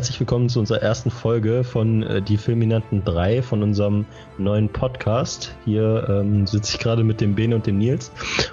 [0.00, 4.06] Herzlich willkommen zu unserer ersten Folge von äh, Die Filminanten 3 von unserem
[4.38, 5.54] neuen Podcast.
[5.66, 8.10] Hier ähm, sitze ich gerade mit dem Bene und dem Nils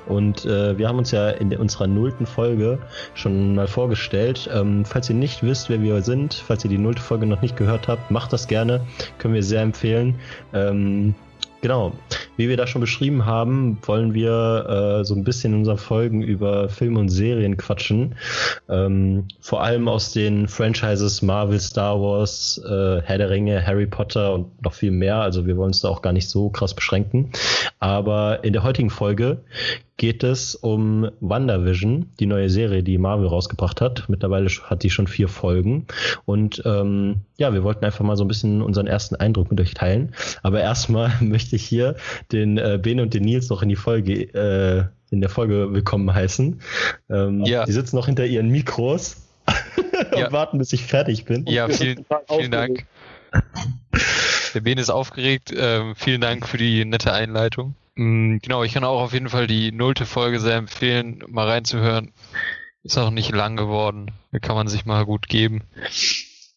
[0.07, 2.79] und äh, wir haben uns ja in unserer nullten Folge
[3.13, 4.49] schon mal vorgestellt.
[4.53, 7.55] Ähm, falls ihr nicht wisst, wer wir sind, falls ihr die nullte Folge noch nicht
[7.55, 8.81] gehört habt, macht das gerne,
[9.17, 10.15] können wir sehr empfehlen.
[10.53, 11.15] Ähm,
[11.61, 11.93] Genau.
[12.35, 16.21] Wie wir da schon beschrieben haben, wollen wir äh, so ein bisschen in unseren Folgen
[16.21, 18.15] über Filme und Serien quatschen.
[18.69, 24.33] Ähm, vor allem aus den Franchises Marvel, Star Wars, äh, Herr der Ringe, Harry Potter
[24.33, 25.17] und noch viel mehr.
[25.17, 27.31] Also wir wollen uns da auch gar nicht so krass beschränken.
[27.79, 29.43] Aber in der heutigen Folge
[29.97, 34.07] geht es um WandaVision, die neue Serie, die Marvel rausgebracht hat.
[34.07, 35.87] Mittlerweile hat die schon vier Folgen.
[36.25, 39.73] Und ähm, ja, wir wollten einfach mal so ein bisschen unseren ersten Eindruck mit euch
[39.73, 40.13] teilen.
[40.43, 41.95] Aber erstmal möchte ich hier
[42.31, 46.13] den äh, Ben und den Nils noch in die Folge, äh, in der Folge willkommen
[46.13, 46.61] heißen.
[47.09, 47.65] Ähm, ja.
[47.65, 49.27] Die sitzen noch hinter ihren Mikros
[50.11, 50.31] und ja.
[50.31, 51.45] warten, bis ich fertig bin.
[51.47, 52.85] Ja, vielen, vielen Dank.
[54.53, 55.53] Der Ben ist aufgeregt.
[55.55, 57.75] Ähm, vielen Dank für die nette Einleitung.
[57.95, 62.13] Mm, genau, ich kann auch auf jeden Fall die nullte Folge sehr empfehlen, mal reinzuhören.
[62.83, 64.11] Ist auch nicht lang geworden.
[64.31, 65.63] Da kann man sich mal gut geben.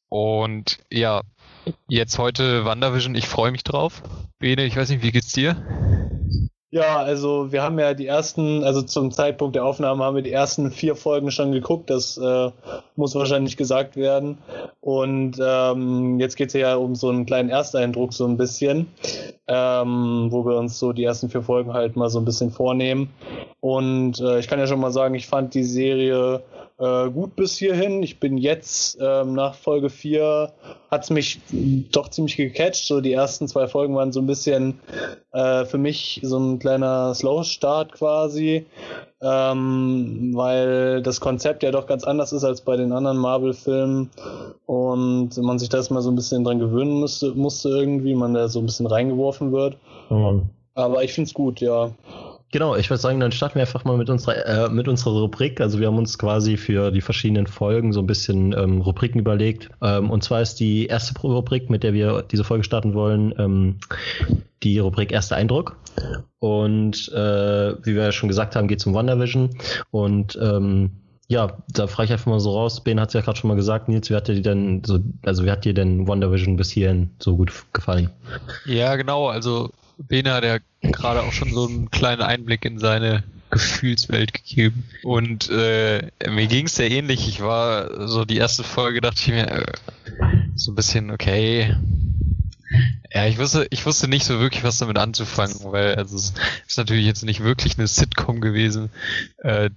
[0.09, 1.23] Und ja,
[1.89, 3.15] jetzt heute Wandervision.
[3.15, 4.03] Ich freue mich drauf.
[4.39, 5.57] Bene, ich weiß nicht, wie geht's dir?
[6.73, 10.31] Ja, also wir haben ja die ersten, also zum Zeitpunkt der Aufnahme haben wir die
[10.31, 12.51] ersten vier Folgen schon geguckt, das äh,
[12.95, 14.39] muss wahrscheinlich gesagt werden.
[14.81, 18.87] Und ähm, jetzt geht's ja um so einen kleinen Ersteindruck so ein bisschen,
[19.51, 23.11] ähm, wo wir uns so die ersten vier Folgen halt mal so ein bisschen vornehmen.
[23.59, 26.43] Und äh, ich kann ja schon mal sagen, ich fand die Serie
[26.81, 28.03] äh, gut bis hierhin.
[28.03, 30.51] Ich bin jetzt ähm, nach Folge 4
[30.91, 31.41] hat es mich
[31.93, 32.87] doch ziemlich gecatcht.
[32.87, 34.81] So die ersten zwei Folgen waren so ein bisschen
[35.33, 38.67] äh, für mich so ein kleiner Slow-Start quasi,
[39.23, 44.11] ähm, weil das Konzept ja doch ganz anders ist als bei den anderen Marvel-Filmen
[44.67, 48.49] und man sich da mal so ein bisschen dran gewöhnen musste, musste irgendwie, man da
[48.49, 49.79] so ein bisschen reingeworfen wird.
[50.11, 50.51] Mhm.
[50.75, 51.93] Aber ich finde es gut, ja.
[52.53, 55.61] Genau, ich würde sagen, dann starten wir einfach mal mit unserer, äh, mit unserer Rubrik.
[55.61, 59.71] Also wir haben uns quasi für die verschiedenen Folgen so ein bisschen ähm, Rubriken überlegt.
[59.81, 63.77] Ähm, und zwar ist die erste Rubrik, mit der wir diese Folge starten wollen, ähm,
[64.65, 65.77] die Rubrik Erster Eindruck.
[66.41, 69.51] Und äh, wie wir ja schon gesagt haben, geht es um WandaVision.
[69.93, 70.91] Und ähm,
[71.31, 72.83] ja, da frage ich einfach mal so raus.
[72.83, 75.45] Ben hat es ja gerade schon mal gesagt, Nils, wie hat dir denn so, also
[75.45, 78.11] wie hat dir denn WandaVision bis hierhin so gut gefallen?
[78.67, 83.23] Ja, genau, also Bene hat ja gerade auch schon so einen kleinen Einblick in seine
[83.51, 84.83] Gefühlswelt gegeben.
[85.05, 87.29] Und äh, mir ging es sehr ähnlich.
[87.29, 89.73] Ich war so die erste Folge, dachte ich mir, äh,
[90.57, 91.77] so ein bisschen, okay.
[93.13, 96.33] Ja, ich wusste, ich wusste nicht so wirklich, was damit anzufangen, weil also es
[96.67, 98.91] ist natürlich jetzt nicht wirklich eine Sitcom gewesen.
[99.39, 99.71] Äh,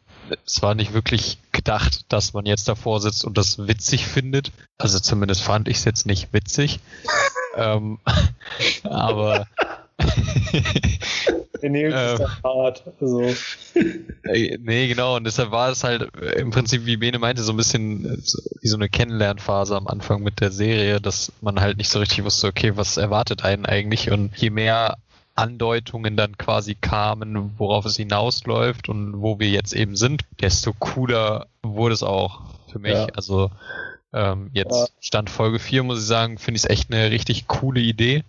[0.46, 4.52] es war nicht wirklich gedacht, dass man jetzt davor sitzt und das witzig findet.
[4.78, 6.80] Also zumindest fand ich es jetzt nicht witzig.
[7.56, 8.00] ähm,
[8.84, 9.48] aber
[11.70, 12.84] Nils ist ähm, hart.
[13.00, 13.22] So.
[14.24, 15.18] Äh, nee, genau.
[15.18, 18.18] Und deshalb war es halt im Prinzip, wie Bene meinte, so ein bisschen äh,
[18.62, 22.24] wie so eine Kennenlernphase am Anfang mit der Serie, dass man halt nicht so richtig
[22.24, 24.12] wusste, okay, was erwartet einen eigentlich?
[24.12, 24.98] Und je mehr
[25.36, 31.48] Andeutungen dann quasi kamen, worauf es hinausläuft und wo wir jetzt eben sind, desto cooler
[31.64, 32.42] wurde es auch
[32.72, 32.94] für mich.
[32.94, 33.08] Ja.
[33.16, 33.50] Also
[34.14, 34.88] ähm, jetzt ja.
[35.00, 38.24] Stand Folge 4, muss ich sagen, finde ich es echt eine richtig coole Idee.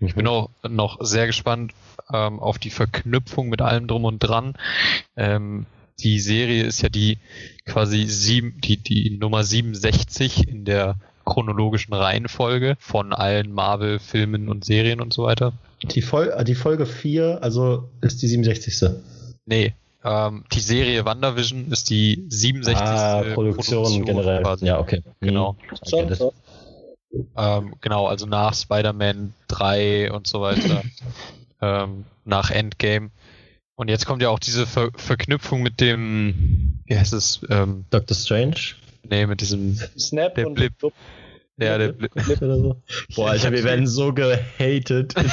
[0.00, 1.72] Ich bin auch noch sehr gespannt
[2.12, 4.54] ähm, auf die Verknüpfung mit allem drum und dran.
[5.16, 5.66] Ähm,
[6.00, 7.18] die Serie ist ja die
[7.66, 15.00] quasi sieben, die, die Nummer 67 in der chronologischen Reihenfolge von allen Marvel-Filmen und Serien
[15.00, 15.52] und so weiter.
[15.82, 18.90] Die, Fol die Folge 4, also ist die 67.
[19.46, 22.76] Nee, ähm, die Serie WandaVision ist die 67.
[22.76, 24.42] Ah, Produktion, Produktion generell.
[24.42, 24.66] Quasi.
[24.66, 25.02] Ja, okay.
[25.20, 25.56] Genau.
[25.92, 26.30] Mhm.
[27.36, 30.82] Ähm, genau, also nach Spider-Man 3 und so weiter.
[31.62, 33.10] ähm, nach Endgame.
[33.76, 37.40] Und jetzt kommt ja auch diese Ver Verknüpfung mit dem, wie heißt es?
[37.48, 38.56] Ähm, Doctor Strange?
[39.08, 40.72] Nee, mit diesem Snap der und Blip.
[41.56, 42.12] Ja, der Blip.
[42.42, 42.82] oder so.
[43.16, 45.14] Boah, Alter, wir werden so gehatet.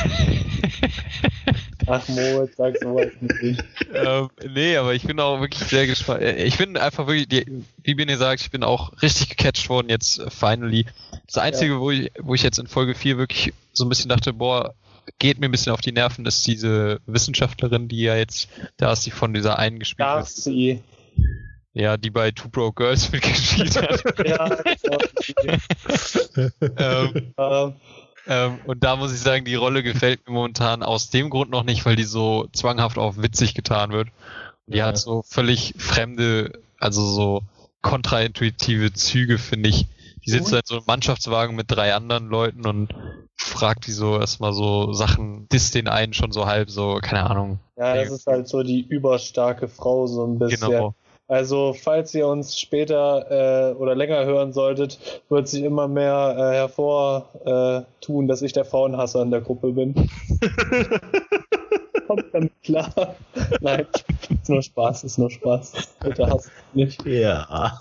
[1.87, 3.63] Ach Moritz, sag sowas nicht.
[3.93, 6.21] ähm, nee, aber ich bin auch wirklich sehr gespannt.
[6.21, 9.89] Äh, ich bin einfach wirklich, die, wie Bene sagt, ich bin auch richtig gecatcht worden
[9.89, 10.85] jetzt uh, finally.
[11.25, 11.79] Das Einzige, ja.
[11.79, 14.73] wo, ich, wo ich jetzt in Folge 4 wirklich so ein bisschen dachte, boah,
[15.19, 19.03] geht mir ein bisschen auf die Nerven, ist diese Wissenschaftlerin, die ja jetzt, da ist
[19.03, 20.81] sie von dieser einen gespielt Darcy.
[21.73, 24.03] Ja, die bei Two Broke Girls mitgespielt hat.
[24.27, 24.57] ja,
[26.77, 27.73] ähm, ähm,
[28.31, 31.63] ähm, und da muss ich sagen, die Rolle gefällt mir momentan aus dem Grund noch
[31.63, 34.07] nicht, weil die so zwanghaft auf witzig getan wird.
[34.67, 34.85] Die ja.
[34.85, 37.41] hat so völlig fremde, also so
[37.81, 39.85] kontraintuitive Züge, finde ich,
[40.25, 42.93] die sitzt in so einem Mannschaftswagen mit drei anderen Leuten und
[43.35, 47.59] fragt die so erstmal so Sachen, disst den einen schon so halb, so, keine Ahnung.
[47.75, 50.69] Ja, das ist halt so die überstarke Frau, so ein bisschen.
[50.69, 50.95] Genau.
[51.31, 56.55] Also, falls ihr uns später äh, oder länger hören solltet, wird sich immer mehr äh,
[56.55, 59.95] hervortun, dass ich der Frauenhasser in der Gruppe bin.
[62.07, 63.15] Kommt damit klar.
[63.61, 63.87] Nein,
[64.29, 65.71] ist nur Spaß, ist nur Spaß.
[66.03, 67.05] Bitte hasst nicht.
[67.05, 67.79] Ja.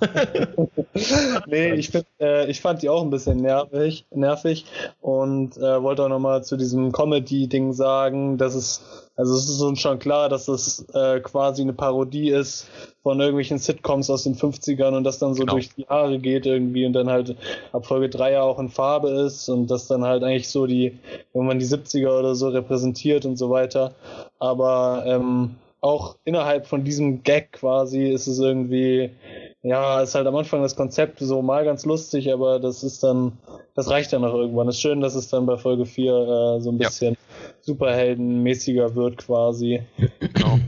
[1.47, 4.64] nee, ich, find, äh, ich fand die auch ein bisschen nervig, nervig
[5.00, 9.81] und äh, wollte auch nochmal zu diesem Comedy-Ding sagen, dass es, also es ist uns
[9.81, 12.67] schon klar, dass es äh, quasi eine Parodie ist
[13.02, 15.52] von irgendwelchen Sitcoms aus den 50ern und das dann so Genau.
[15.52, 17.37] durch die Jahre geht irgendwie und dann halt
[17.72, 20.99] ab Folge 3 ja auch in Farbe ist und das dann halt eigentlich so die,
[21.34, 23.93] irgendwann die 70er oder so repräsentiert und so weiter.
[24.38, 29.11] Aber ähm, auch innerhalb von diesem Gag quasi ist es irgendwie,
[29.62, 33.32] ja, ist halt am Anfang das Konzept so mal ganz lustig, aber das ist dann,
[33.75, 34.69] das reicht dann auch irgendwann.
[34.69, 36.88] Es ist schön, dass es dann bei Folge 4 äh, so ein Ja.
[37.62, 39.82] Superheldenmäßiger wird quasi.
[40.20, 40.60] Genau.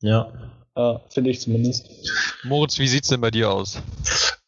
[0.00, 0.32] Ja.
[0.76, 1.90] Ja, finde ich zumindest.
[2.44, 3.82] Moritz, wie sieht's denn bei dir aus?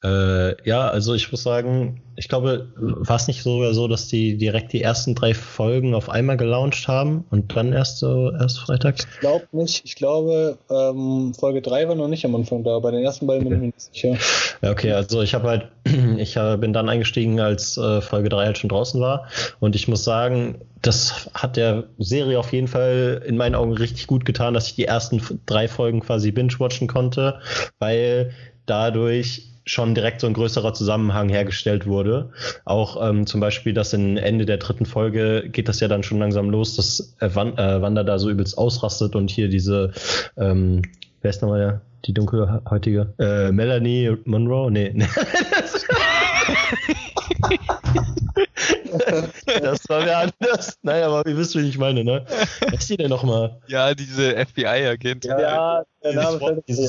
[0.04, 4.37] Äh, ja, also ich muss sagen, ich glaube, war es nicht sogar so, dass die
[4.37, 8.96] direkt die ersten drei Folgen auf einmal gelauncht haben und dann erst so erst Freitag?
[8.99, 9.82] Ich glaube nicht.
[9.84, 12.81] Ich glaube, ähm, Folge 3 war noch nicht am Anfang da.
[12.81, 14.16] Bei den ersten beiden bin ich mir nicht sicher.
[14.60, 15.69] Ja, okay, also ich habe halt,
[16.19, 19.28] ich äh, bin dann eingestiegen, als äh, Folge 3 halt schon draußen war.
[19.60, 24.08] Und ich muss sagen, das hat der Serie auf jeden Fall in meinen Augen richtig
[24.08, 27.38] gut getan, dass ich die ersten drei Folgen quasi binge-watchen konnte,
[27.78, 28.32] weil
[28.66, 32.30] dadurch schon direkt so ein größerer Zusammenhang hergestellt wurde.
[32.64, 36.18] Auch ähm, zum Beispiel, dass in Ende der dritten Folge geht das ja dann schon
[36.18, 39.92] langsam los, dass äh, Wan äh, Wanda da so übelst ausrastet und hier diese,
[40.36, 40.82] ähm,
[41.20, 43.14] wer ist nochmal der, die dunkelhäutige?
[43.18, 44.70] Äh, Melanie Monroe?
[44.70, 44.92] Nee.
[44.94, 45.06] nee.
[49.61, 50.79] das war mir anders.
[50.82, 52.25] Nein, aber ihr wisst, wie ich meine, ne?
[52.70, 53.61] Was ist die denn nochmal?
[53.67, 55.31] Ja, diese FBI-Agentin.
[55.31, 56.38] Ja, der Name.
[56.38, 56.88] SWAT, diese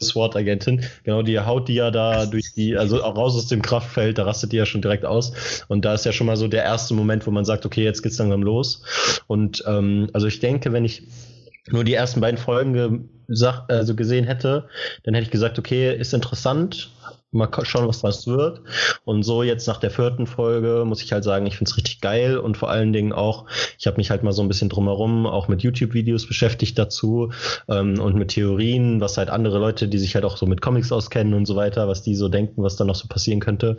[0.00, 4.18] SWAT-Agentin, genau, die haut die ja da durch die, also auch raus aus dem Kraftfeld,
[4.18, 5.64] da rastet die ja schon direkt aus.
[5.68, 8.02] Und da ist ja schon mal so der erste Moment, wo man sagt, okay, jetzt
[8.02, 8.82] geht's langsam los.
[9.26, 11.02] Und ähm, also ich denke, wenn ich
[11.68, 14.68] nur die ersten beiden Folgen gesag, also gesehen hätte,
[15.02, 16.90] dann hätte ich gesagt, okay, ist interessant,
[17.34, 18.62] mal schauen, was draus wird.
[19.04, 22.00] Und so jetzt nach der vierten Folge muss ich halt sagen, ich finde es richtig
[22.00, 23.46] geil und vor allen Dingen auch,
[23.78, 27.32] ich habe mich halt mal so ein bisschen drumherum auch mit YouTube-Videos beschäftigt dazu
[27.68, 30.92] ähm, und mit Theorien, was halt andere Leute, die sich halt auch so mit Comics
[30.92, 33.76] auskennen und so weiter, was die so denken, was da noch so passieren könnte.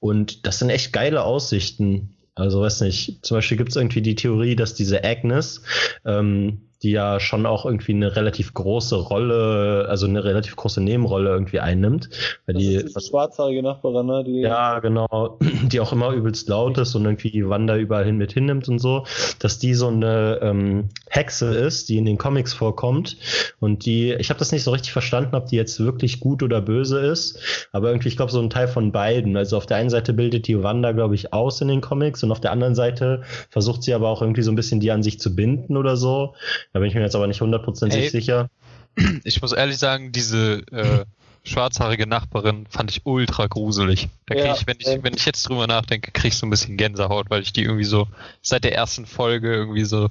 [0.00, 2.16] Und das sind echt geile Aussichten.
[2.34, 5.62] Also weiß nicht, zum Beispiel gibt es irgendwie die Theorie, dass diese Agnes,
[6.06, 11.30] ähm, die ja schon auch irgendwie eine relativ große Rolle, also eine relativ große Nebenrolle
[11.30, 12.08] irgendwie einnimmt,
[12.46, 14.24] weil Das die ist die schwarzhaarige Nachbarin, ne?
[14.24, 18.32] Die, ja, genau, die auch immer übelst laut ist und irgendwie Wanda überall hin mit
[18.32, 19.04] hinnimmt und so,
[19.38, 23.16] dass die so eine ähm, Hexe ist, die in den Comics vorkommt
[23.60, 26.60] und die, ich habe das nicht so richtig verstanden, ob die jetzt wirklich gut oder
[26.60, 29.36] böse ist, aber irgendwie, ich glaube, so ein Teil von beiden.
[29.36, 32.32] Also auf der einen Seite bildet die Wanda, glaube ich, aus in den Comics und
[32.32, 35.20] auf der anderen Seite versucht sie aber auch irgendwie so ein bisschen die an sich
[35.20, 36.34] zu binden oder so.
[36.72, 38.50] Da bin ich mir jetzt aber nicht hundertprozentig sicher.
[39.24, 41.06] Ich muss ehrlich sagen, diese äh,
[41.44, 44.08] schwarzhaarige Nachbarin fand ich ultra gruselig.
[44.26, 46.50] Da krieg Ja, ich, wenn ich, wenn ich jetzt drüber nachdenke, krieg ich so ein
[46.50, 48.06] bisschen Gänsehaut, weil ich die irgendwie so
[48.42, 50.10] seit der ersten Folge irgendwie so,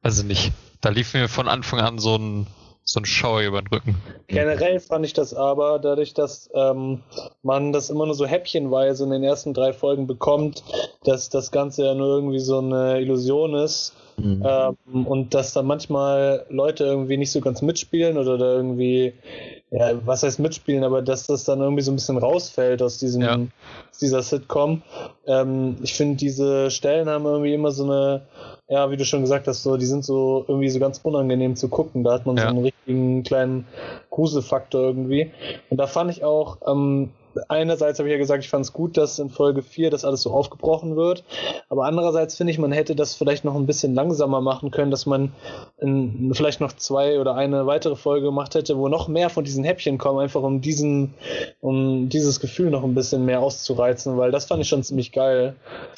[0.00, 2.46] also nicht, da lief mir von Anfang an so ein
[2.84, 3.96] so ein Schauer über den Rücken.
[4.26, 7.00] Generell fand ich das aber, dadurch, dass ähm,
[7.42, 10.64] man das immer nur so häppchenweise in den ersten drei Folgen bekommt,
[11.04, 14.42] dass das Ganze ja nur irgendwie so eine Illusion ist Mhm.
[14.44, 19.14] ähm, und dass da manchmal Leute irgendwie nicht so ganz mitspielen oder da irgendwie,
[19.70, 23.22] ja, was heißt mitspielen, aber dass das dann irgendwie so ein bisschen rausfällt aus diesem,
[23.22, 23.34] Ja.
[23.90, 24.82] aus dieser Sitcom.
[25.26, 28.22] Ähm, ich finde, diese Stellen haben irgendwie immer so eine,
[28.68, 31.68] ja, wie du schon gesagt hast, so, die sind so irgendwie so ganz unangenehm zu
[31.68, 32.04] gucken.
[32.04, 32.48] Da hat man so Ja.
[32.50, 33.66] einen richtigen kleinen
[34.10, 35.30] Gruselfaktor irgendwie.
[35.70, 37.10] Und da fand ich auch, ähm,
[37.48, 40.22] einerseits habe ich ja gesagt, ich fand es gut, dass in Folge 4 das alles
[40.22, 41.24] so aufgebrochen wird.
[41.68, 45.06] Aber andererseits finde ich, man hätte das vielleicht noch ein bisschen langsamer machen können, dass
[45.06, 45.32] man
[45.78, 49.64] in, vielleicht noch zwei oder eine weitere Folge gemacht hätte, wo noch mehr von diesen
[49.64, 51.14] Häppchen kommen, einfach um diesen,
[51.60, 55.54] um dieses Gefühl noch ein bisschen mehr auszureizen, weil das fand ich schon ziemlich geil.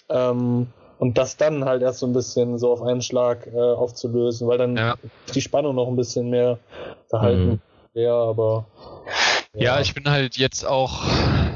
[0.08, 4.46] Ähm, und das dann halt erst so ein bisschen so auf einen Schlag äh, aufzulösen,
[4.46, 4.94] weil dann Ja.
[5.34, 6.58] die Spannung noch ein bisschen mehr
[7.08, 7.60] verhalten Mhm.
[7.92, 8.66] wäre, aber
[9.54, 11.04] Ja, ich bin halt jetzt auch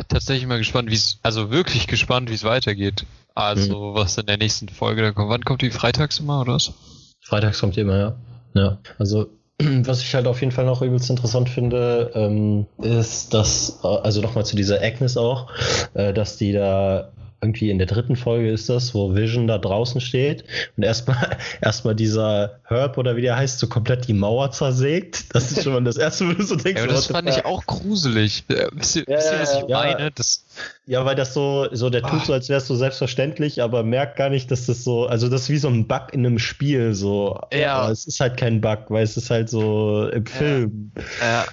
[0.08, 3.04] tatsächlich mal gespannt, wie es, also wirklich gespannt, wie es weitergeht.
[3.34, 5.30] Also, was in der nächsten Folge da kommt.
[5.30, 6.72] Wann kommt die freitags immer, oder was?
[7.20, 8.16] Freitags kommt die immer, ja.
[8.54, 8.78] Ja.
[8.98, 9.28] Also
[9.58, 14.44] was ich halt auf jeden Fall noch übelst interessant finde, ähm, ist, dass, also nochmal
[14.44, 15.50] zu dieser Agnes auch,
[15.94, 20.00] äh, dass die da irgendwie in der dritten Folge ist das, wo Vision da draußen
[20.00, 20.44] steht
[20.76, 25.34] und erstmal erstmal dieser Herb oder wie der heißt, so komplett die Mauer zersägt.
[25.34, 26.80] Das ist schon mal das erste, wo du so denkst.
[26.80, 28.44] Ja, das fand ich auch gruselig.
[28.48, 29.78] Äh, wisst ihr, Ja, wisst ihr was ich ja.
[29.78, 30.10] meine?
[30.10, 30.44] Das,
[30.86, 34.16] Ja, weil das so, so der tut so, als wäre es so selbstverständlich, aber merkt
[34.16, 36.94] gar nicht, dass das so, also das ist wie so ein Bug in einem Spiel,
[36.94, 37.40] so.
[37.52, 37.74] Ja.
[37.74, 40.92] Aber es ist halt kein Bug, weil es ist halt so im Film.
[41.20, 41.44] ja,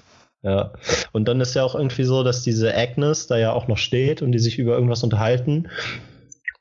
[0.45, 0.71] Ja.
[1.11, 4.21] Und dann ist ja auch irgendwie so, dass diese Agnes da ja auch noch steht
[4.21, 5.67] und die sich über irgendwas unterhalten.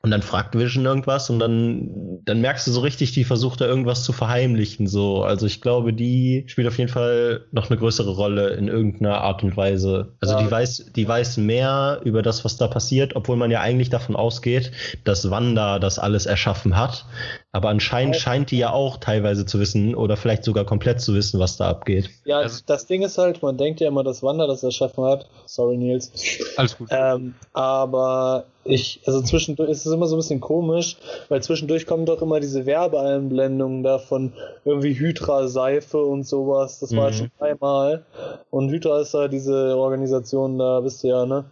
[0.01, 3.65] Und dann fragt Vision irgendwas und dann, dann merkst du so richtig, die versucht da
[3.65, 4.85] irgendwas zu verheimlichen.
[4.85, 5.23] So.
[5.23, 9.41] Also ich glaube, die spielt auf jeden Fall noch eine größere Rolle in irgendeiner Art
[9.41, 10.13] und Weise.
[10.21, 10.43] Also Ja.
[10.43, 14.15] die weiß, die weiß mehr über das, was da passiert, obwohl man ja eigentlich davon
[14.15, 14.71] ausgeht,
[15.05, 17.05] dass Wanda das alles erschaffen hat.
[17.55, 18.21] Aber anscheinend Ja.
[18.21, 21.69] scheint die ja auch teilweise zu wissen oder vielleicht sogar komplett zu wissen, was da
[21.69, 22.09] abgeht.
[22.25, 25.25] Ja, Also- das Ding ist halt, man denkt ja immer, dass Wanda das erschaffen hat.
[25.45, 26.11] Sorry, Nils.
[26.57, 26.89] alles gut.
[26.91, 30.97] Ähm, aber ich, also zwischendurch ist es immer so ein bisschen komisch,
[31.29, 34.33] weil zwischendurch kommen doch immer diese Werbeeinblendungen da von
[34.65, 36.79] irgendwie Hydra-Seife und sowas.
[36.79, 37.13] Das war Mhm.
[37.13, 38.03] schon dreimal.
[38.49, 41.45] Und Hydra ist da diese Organisation da, wisst ihr ja, ne?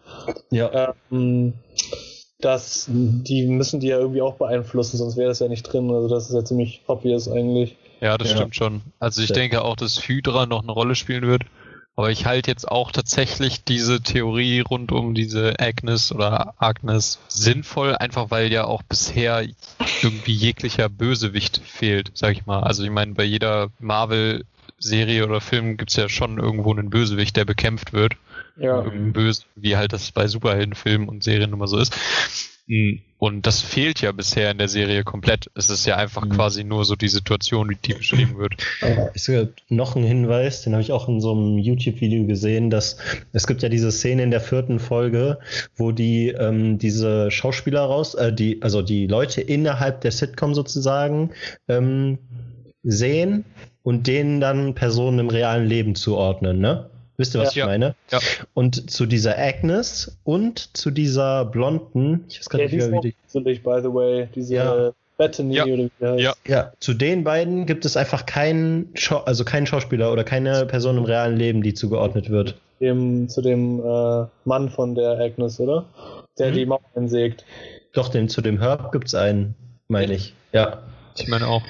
[0.49, 0.93] Ja.
[1.11, 1.53] Ähm,
[2.43, 5.89] das, die müssen die ja irgendwie auch beeinflussen, sonst wäre das ja nicht drin.
[5.91, 7.75] Also das ist ja ziemlich obvious eigentlich.
[8.01, 8.35] Ja, das Ja.
[8.37, 8.81] stimmt schon.
[8.99, 9.35] Also ich Ja.
[9.35, 11.43] denke auch, dass Hydra noch eine Rolle spielen wird.
[11.95, 17.95] Aber ich halte jetzt auch tatsächlich diese Theorie rund um diese Agnes oder Agnes sinnvoll,
[17.95, 19.45] einfach weil ja auch bisher
[20.01, 22.63] irgendwie jeglicher Bösewicht fehlt, sag ich mal.
[22.63, 27.45] Also ich meine, bei jeder Marvel-Serie oder Film gibt's ja schon irgendwo einen Bösewicht, der
[27.45, 28.13] bekämpft wird.
[28.57, 28.83] Ja.
[28.83, 31.93] Irgendein Böse, wie halt das bei Superheldenfilmen und Serien immer so ist.
[32.67, 35.49] Mm, Und das fehlt ja bisher in der Serie komplett.
[35.55, 36.29] Es ist ja einfach Mhm.
[36.29, 38.53] quasi nur so die Situation, wie die beschrieben wird.
[39.13, 42.97] Es gibt noch einen Hinweis, den habe ich auch in so einem YouTube-Video gesehen, dass
[43.31, 45.39] es gibt ja diese Szene in der vierten Folge,
[45.75, 51.31] wo die ähm, diese Schauspieler raus, äh, die, also die Leute innerhalb der Sitcom sozusagen
[51.67, 52.17] ähm,
[52.83, 53.45] sehen
[53.83, 56.89] und denen dann Personen im realen Leben zuordnen, ne?
[57.17, 57.63] Wisst ihr, was Ja.
[57.65, 57.95] ich meine?
[58.11, 58.19] Ja.
[58.53, 63.15] Und zu dieser Agnes und zu dieser blonden, ich weiß gar Ja, nicht wie die,
[63.31, 64.27] gruselig, by the way.
[64.33, 64.91] Diese Ja.
[65.17, 65.65] Bethany Ja.
[65.65, 66.19] oder wie heißt.
[66.21, 66.33] Ja.
[66.47, 70.97] Ja, zu den beiden gibt es einfach keinen, Schau also keinen Schauspieler oder keine Person
[70.97, 72.55] im realen Leben, die zugeordnet wird.
[72.79, 75.85] Dem, zu dem äh, Mann von der Agnes, oder?
[76.39, 76.53] Der Mhm.
[76.55, 77.45] die Mauer einsägt.
[77.93, 79.53] Doch, den, zu dem Herb gibt es einen,
[79.87, 80.33] meine ich.
[80.51, 80.79] Ja.
[81.15, 81.61] Ich meine auch.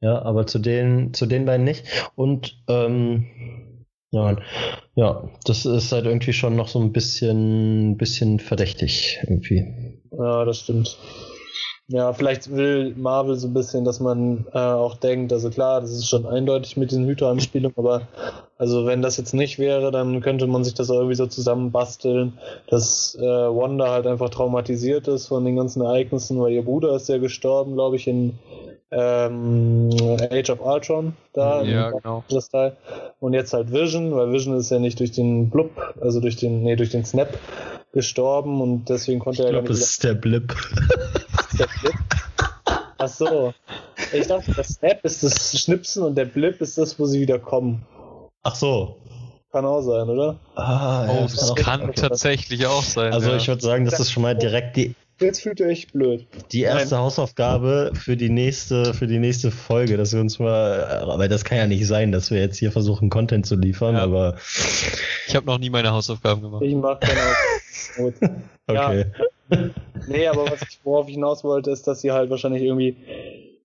[0.00, 1.84] Ja, aber zu den, zu den beiden nicht.
[2.16, 3.26] Und ähm,
[4.10, 4.36] ja,
[4.94, 9.98] ja, das ist halt irgendwie schon noch so ein bisschen, bisschen verdächtig irgendwie.
[10.10, 10.96] Ja, das stimmt.
[11.88, 15.90] Ja, vielleicht will Marvel so ein bisschen, dass man äh, auch denkt, also klar, das
[15.90, 18.06] ist schon eindeutig mit den Hydra-Anspielungen, aber
[18.60, 22.34] also wenn das jetzt nicht wäre, dann könnte man sich das irgendwie so zusammenbasteln,
[22.66, 27.08] dass äh, Wanda halt einfach traumatisiert ist von den ganzen Ereignissen, weil ihr Bruder ist
[27.08, 28.38] ja gestorben, glaube ich, in
[28.90, 29.88] ähm,
[30.30, 31.62] Age of Ultron da.
[31.62, 32.22] Ja, genau.
[32.28, 32.76] das Teil.
[33.18, 36.62] Und jetzt halt Vision, weil Vision ist ja nicht durch den Blub, also durch den,
[36.62, 37.38] nee, durch den Snap
[37.94, 40.54] gestorben und deswegen konnte Ich er gar glaube, nicht das ist der Blip.
[41.58, 41.94] der Blip?
[42.98, 43.54] Ach so.
[44.12, 47.38] Ich dachte, das Snap ist das Schnipsen und der Blip ist das, wo sie wieder
[47.38, 47.86] kommen.
[48.42, 48.96] Ach so.
[49.52, 50.38] Kann auch sein, oder?
[50.54, 51.92] Ah, Oh, das das auch- kann okay.
[51.96, 53.12] tatsächlich auch sein.
[53.12, 53.36] Also ja.
[53.36, 56.26] ich würde sagen, das ist schon mal direkt die, Jetzt fühlt ihr euch blöd.
[56.52, 61.28] die erste Hausaufgabe für die nächste, für die nächste Folge, dass wir uns mal, weil
[61.28, 64.02] das kann ja nicht sein, dass wir jetzt hier versuchen, Content zu liefern, Ja.
[64.04, 64.36] aber
[65.26, 66.62] ich habe noch nie meine Hausaufgaben gemacht.
[66.62, 67.34] Ich mach keine Ahnung.
[67.96, 68.14] Gut.
[68.68, 69.04] okay.
[70.06, 72.96] Nee, aber was ich, worauf ich hinaus wollte, ist, dass sie halt wahrscheinlich irgendwie,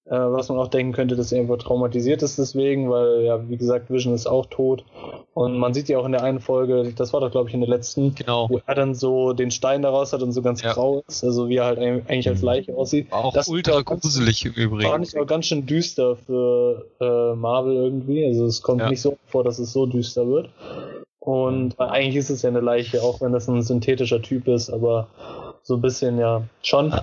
[0.08, 3.58] äh, was man auch denken könnte, dass sie einfach traumatisiert ist deswegen, weil ja, wie
[3.58, 4.84] gesagt, Vision ist auch tot.
[5.34, 7.62] Und man sieht ja auch in der einen Folge, das war doch glaube ich in
[7.62, 8.48] der letzten, Genau.
[8.50, 10.74] wo er dann so den Stein daraus hat und so ganz Ja.
[10.74, 13.08] grau ist, also wie er halt eigentlich als Leiche aussieht.
[13.12, 15.04] Auch Das ultra war gruselig im Fand Übrigen.
[15.04, 18.26] ich auch ganz schön düster für äh, Marvel irgendwie.
[18.26, 18.90] Also es kommt Ja.
[18.90, 20.50] nicht so vor, dass es so düster wird.
[21.20, 24.70] Und weil eigentlich ist es ja eine Leiche, auch wenn das ein synthetischer Typ ist,
[24.70, 25.08] aber
[25.64, 26.94] so ein bisschen ja schon.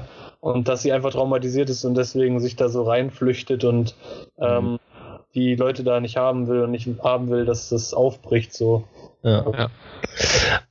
[0.43, 3.95] Und dass sie einfach traumatisiert ist und deswegen sich da so reinflüchtet und
[4.39, 4.81] ähm,
[5.37, 8.83] die Leute da nicht haben will und nicht haben will, dass das aufbricht so.
[9.23, 9.47] Ja.
[9.57, 9.71] Ja.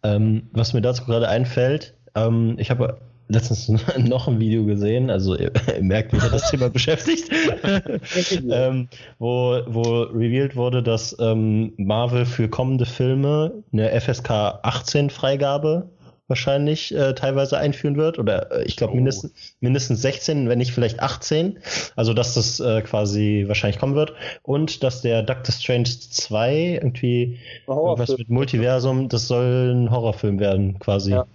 [0.04, 2.98] Ähm, was mir dazu gerade einfällt, ähm, ich habe
[3.30, 7.32] letztens noch ein Video gesehen, also ihr, ihr merkt, wie das Thema beschäftigt,
[8.50, 14.30] ähm, wo, wo revealed wurde, dass ähm, Marvel für kommende Filme eine FSK
[14.63, 15.88] 18 Freigabe
[16.31, 18.17] wahrscheinlich äh, teilweise einführen wird.
[18.17, 18.95] Oder äh, ich glaube oh.
[18.95, 21.59] mindestens, mindestens 16, wenn nicht vielleicht 18.
[21.95, 24.13] Also dass das äh, quasi wahrscheinlich kommen wird.
[24.41, 30.79] Und dass der Doctor Strange 2 irgendwie was mit Multiversum, das soll ein Horrorfilm werden,
[30.79, 31.11] quasi.
[31.11, 31.27] Ja.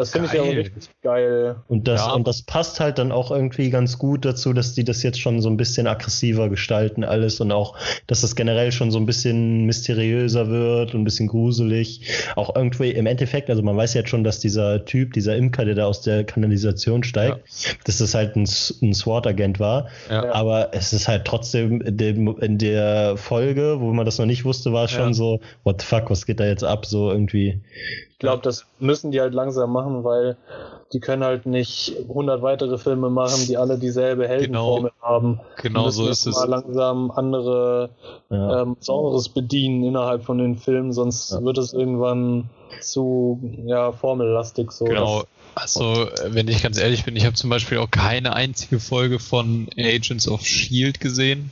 [0.00, 1.56] Das finde ich ja auch richtig geil.
[1.68, 2.12] Und das, ja.
[2.14, 5.42] und das passt halt dann auch irgendwie ganz gut dazu, dass die das jetzt schon
[5.42, 7.76] so ein bisschen aggressiver gestalten, alles und auch,
[8.06, 12.08] dass das generell schon so ein bisschen mysteriöser wird und ein bisschen gruselig.
[12.34, 15.74] Auch irgendwie im Endeffekt, also man weiß jetzt schon, dass dieser Typ, dieser Imker, der
[15.74, 17.72] da aus der Kanalisation steigt, ja.
[17.84, 18.48] dass das halt ein,
[18.80, 19.88] ein SWAT-Agent war.
[20.08, 20.32] Ja.
[20.32, 24.46] Aber es ist halt trotzdem in, dem, in der Folge, wo man das noch nicht
[24.46, 26.86] wusste, war es schon so, what the fuck, was geht da jetzt ab?
[26.86, 27.60] So irgendwie
[28.20, 30.36] glaube, das müssen die halt langsam machen, weil
[30.92, 35.40] die können halt nicht 100 weitere Filme machen, die alle dieselbe Heldenformel genau, haben.
[35.56, 36.36] Genau so ist es.
[36.36, 37.90] Mal langsam andere
[38.28, 38.62] ja.
[38.62, 41.42] ähm, Genres bedienen innerhalb von den Filmen, sonst ja.
[41.42, 42.50] wird es irgendwann
[42.80, 44.84] zu ja, formellastig so.
[44.84, 45.24] Genau.
[45.54, 49.68] Also, wenn ich ganz ehrlich bin, ich habe zum Beispiel auch keine einzige Folge von
[49.76, 51.50] Agents of Shield gesehen.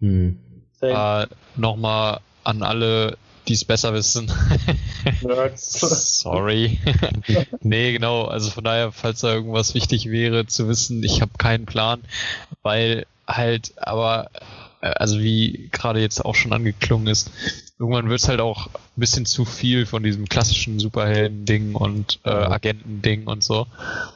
[0.00, 0.38] Hm.
[0.80, 3.16] Äh, Nochmal an alle
[3.48, 4.30] die es besser wissen.
[5.56, 6.78] Sorry.
[7.60, 8.24] nee, genau.
[8.24, 12.00] Also von daher, falls da irgendwas wichtig wäre zu wissen, ich habe keinen Plan,
[12.62, 14.30] weil halt, aber
[14.80, 17.30] äh, also wie gerade jetzt auch schon angeklungen ist,
[17.78, 22.30] irgendwann wird es halt auch ein bisschen zu viel von diesem klassischen Superhelden-Ding und äh,
[22.30, 23.66] Agenten-Ding und so.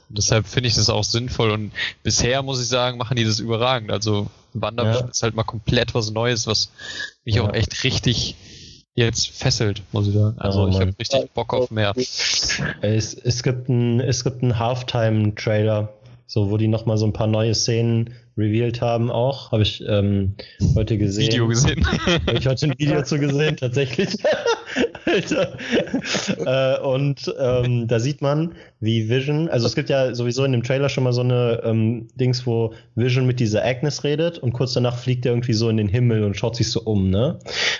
[0.08, 1.72] Und deshalb finde ich das auch sinnvoll und
[2.02, 3.90] bisher muss ich sagen, machen die das überragend.
[3.90, 5.10] Also WandaVision ja.
[5.10, 6.70] ist halt mal komplett was Neues, was
[7.24, 7.42] mich ja.
[7.42, 8.36] auch echt richtig
[8.94, 10.38] jetzt fesselt, muss ich sagen.
[10.38, 11.92] Also oh, ich habe richtig Bock auf mehr.
[11.96, 15.92] Es, es gibt einen es gibt einen Halftime-Trailer,
[16.26, 19.52] so wo die nochmal so ein paar neue Szenen revealed haben auch.
[19.52, 20.34] Habe ich ähm,
[20.74, 21.26] heute gesehen.
[21.26, 21.86] Video gesehen.
[22.26, 24.16] Habe ich heute ein Video zu gesehen, tatsächlich.
[25.04, 25.56] Alter.
[26.78, 30.62] äh, und ähm, da sieht man, wie Vision, also es gibt ja sowieso in dem
[30.62, 34.72] Trailer schon mal so eine ähm, Dings, wo Vision mit dieser Agnes redet und kurz
[34.72, 37.38] danach fliegt er irgendwie so in den Himmel und schaut sich so um, ne?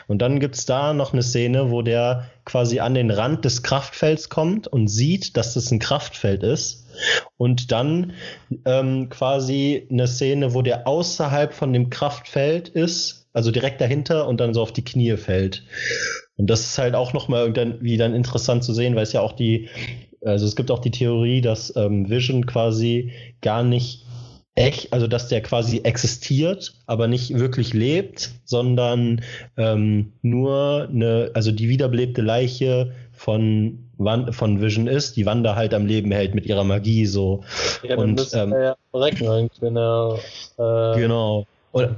[0.08, 4.28] Und dann gibt's da noch eine Szene, wo der quasi an den Rand des Kraftfelds
[4.28, 6.86] kommt und sieht, dass das ein Kraftfeld ist.
[7.36, 8.12] Und dann
[8.64, 14.40] ähm, quasi eine Szene, wo der außerhalb von dem Kraftfeld ist, also direkt dahinter und
[14.40, 15.64] dann so auf die Knie fällt.
[16.36, 19.32] Und das ist halt auch nochmal irgendwie dann interessant zu sehen, weil es ja auch
[19.32, 19.68] die,
[20.24, 24.06] also es gibt auch die Theorie, dass ähm, Vision quasi gar nicht
[24.54, 29.22] echt, also dass der quasi existiert, aber nicht wirklich lebt, sondern
[29.56, 33.90] ähm, nur eine, also die wiederbelebte Leiche von,
[34.30, 37.44] von Vision ist, die Wanda halt am Leben hält mit ihrer Magie so.
[37.82, 40.18] Ja, dann und ähm, er ja verrecken, wenn er
[40.56, 41.46] äh, genau.
[41.72, 41.90] Und,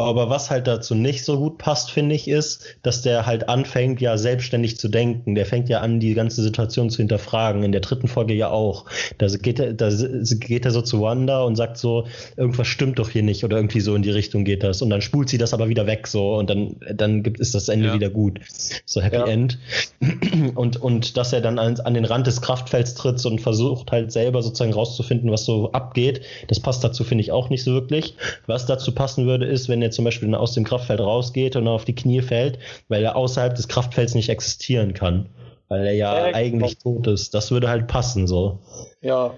[0.00, 4.00] aber was halt dazu nicht so gut passt, finde ich, ist, dass der halt anfängt,
[4.00, 5.34] ja selbstständig zu denken.
[5.34, 7.62] Der fängt ja an, die ganze Situation zu hinterfragen.
[7.62, 8.86] In der dritten Folge ja auch.
[9.18, 13.10] Da geht er, da geht er so zu Wanda und sagt so, irgendwas stimmt doch
[13.10, 14.82] hier nicht oder irgendwie so in die Richtung geht das.
[14.82, 17.68] Und dann spult sie das aber wieder weg so und dann, dann gibt, ist das
[17.68, 17.94] Ende ja.
[17.94, 18.40] wieder gut.
[18.84, 19.26] So Happy ja.
[19.26, 19.58] End.
[20.54, 24.12] Und, und dass er dann an, an den Rand des Kraftfelds tritt und versucht halt
[24.12, 26.22] selber sozusagen rauszufinden, was so abgeht.
[26.48, 28.14] Das passt dazu, finde ich, auch nicht so wirklich.
[28.46, 31.84] Was dazu passen würde, ist, wenn er zum Beispiel aus dem Kraftfeld rausgeht und auf
[31.84, 35.26] die Knie fällt, weil er außerhalb des Kraftfelds nicht existieren kann.
[35.68, 36.96] Weil er ja, ja eigentlich genau.
[36.96, 37.32] tot ist.
[37.32, 38.58] Das würde halt passen so.
[39.02, 39.34] Ja,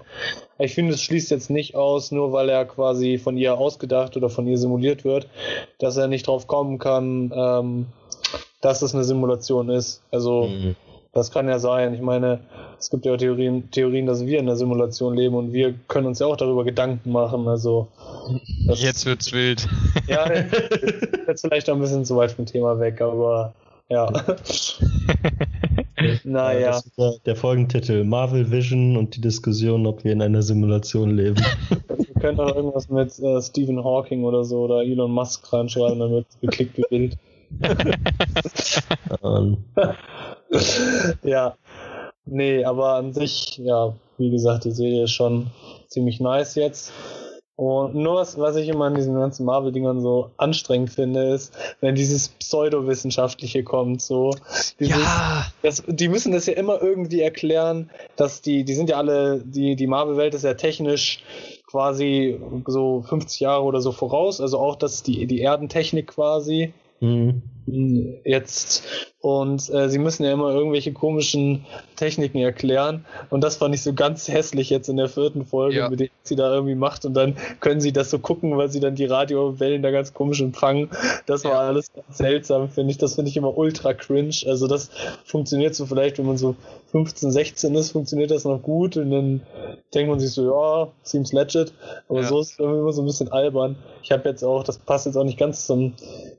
[0.57, 4.29] ich finde, es schließt jetzt nicht aus, nur weil er quasi von ihr ausgedacht oder
[4.29, 5.27] von ihr simuliert wird,
[5.77, 7.85] dass er nicht drauf kommen kann, ähm,
[8.61, 10.01] dass es eine Simulation ist.
[10.09, 10.75] Also mhm.
[11.13, 11.93] Das kann ja sein.
[11.93, 12.39] Ich meine,
[12.79, 16.17] es gibt ja Theorien, Theorien, dass wir in der Simulation leben und wir können uns
[16.17, 17.47] ja auch darüber Gedanken machen.
[17.47, 17.87] Also
[18.73, 19.67] jetzt wird's wild.
[20.07, 20.27] Ja,
[21.27, 23.53] jetzt vielleicht auch ein bisschen zu weit vom Thema weg, aber
[23.89, 24.11] ja.
[26.23, 26.71] naja.
[26.81, 31.11] Das ist der, der Folgentitel Marvel Vision und die Diskussion, ob wir in einer Simulation
[31.11, 31.39] leben.
[31.69, 36.11] wir können auch irgendwas mit äh, Stephen Hawking oder so oder Elon Musk reinschreiben, dann
[36.11, 37.17] wird geklickt wie wild.
[41.23, 41.55] ja.
[42.25, 45.47] Nee, aber an sich, ja, wie gesagt, die Serie ist schon
[45.87, 46.93] ziemlich nice jetzt.
[47.55, 51.93] Und nur was, was ich immer an diesen ganzen Marvel-Dingern so anstrengend finde, ist, wenn
[51.93, 54.31] dieses Pseudowissenschaftliche kommt, so.
[54.79, 55.45] Dieses, ja.
[55.61, 59.75] Das, die müssen das ja immer irgendwie erklären, dass die, die sind ja alle, die,
[59.75, 61.23] die Marvel-Welt ist ja technisch
[61.67, 66.73] quasi so 50 Jahre oder so voraus, also auch dass die, die Erdentechnik quasi.
[66.99, 67.41] Mhm.
[68.23, 71.63] jetzt und äh, sie müssen ja immer irgendwelche komischen
[71.95, 75.89] Techniken erklären und das fand ich so ganz hässlich jetzt in der vierten Folge, ja.
[75.89, 78.81] mit dem sie da irgendwie macht und dann können sie das so gucken, weil sie
[78.81, 80.89] dann die Radiowellen da ganz komisch empfangen.
[81.25, 81.59] Das war ja.
[81.59, 82.97] alles ganz seltsam, finde ich.
[82.97, 84.35] Das finde ich immer ultra cringe.
[84.45, 84.89] Also das
[85.23, 86.55] funktioniert so vielleicht, wenn man so
[86.91, 89.41] 15, 16 ist, funktioniert das noch gut und dann
[89.93, 91.73] denkt man sich so, ja, seems legit,
[92.09, 92.27] aber ja.
[92.27, 93.77] so ist es immer so ein bisschen albern.
[94.01, 95.93] Ich habe jetzt auch, das passt jetzt auch nicht ganz zum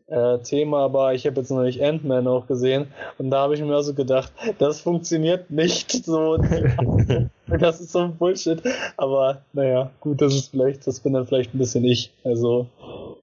[0.06, 2.73] äh, Thema, aber ich habe jetzt noch nicht Ant-Man auch gesehen
[3.18, 6.36] und da habe ich mir also gedacht, das funktioniert nicht so.
[7.46, 8.62] das ist so ein Bullshit.
[8.96, 12.12] Aber naja, gut, das ist vielleicht, das bin dann vielleicht ein bisschen ich.
[12.24, 12.66] Also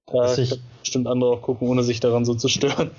[0.06, 2.90] da ich, bestimmt andere auch gucken, ohne sich daran so zu stören.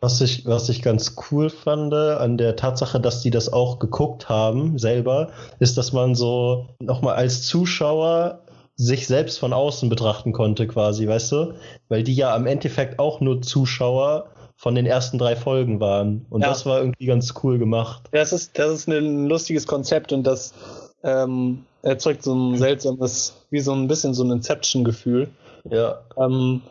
[0.00, 4.28] Was ich, was ich ganz cool fand an der Tatsache, dass die das auch geguckt
[4.28, 8.40] haben selber, ist, dass man so nochmal als Zuschauer
[8.76, 11.54] sich selbst von außen betrachten konnte, quasi, weißt du?
[11.88, 16.26] Weil die ja am Endeffekt auch nur Zuschauer von den ersten drei Folgen waren.
[16.30, 16.48] Und ja.
[16.48, 18.02] das war irgendwie ganz cool gemacht.
[18.12, 20.54] Das ist, das ist ein lustiges Konzept und das
[21.02, 25.28] ähm, erzeugt so ein seltsames, wie so ein bisschen so ein Inception-Gefühl.
[25.70, 26.00] Ja.
[26.18, 26.62] Ähm,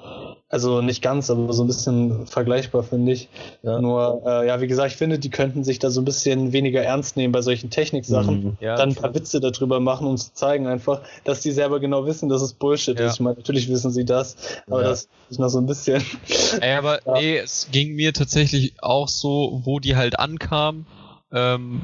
[0.54, 3.28] also nicht ganz, aber so ein bisschen vergleichbar, finde ich.
[3.64, 3.82] Ja.
[3.82, 6.84] Nur, äh, ja, wie gesagt, ich finde, die könnten sich da so ein bisschen weniger
[6.84, 8.44] ernst nehmen bei solchen Techniksachen.
[8.44, 8.58] Mhm.
[8.60, 12.06] Ja, dann ein paar Witze darüber machen, um zu zeigen einfach, dass die selber genau
[12.06, 13.08] wissen, dass es Bullshit ja.
[13.08, 13.16] ist.
[13.16, 14.36] Ich meine, natürlich wissen sie das,
[14.68, 16.06] aber das ist noch so ein bisschen.
[16.62, 20.86] Ey, aber nee, es ging mir tatsächlich auch so, wo die halt ankamen.
[21.32, 21.82] Ähm,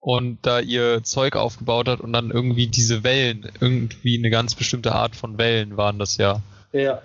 [0.00, 4.92] und da ihr Zeug aufgebaut hat und dann irgendwie diese Wellen, irgendwie eine ganz bestimmte
[4.92, 6.42] Art von Wellen waren das ja.
[6.72, 7.02] Ja.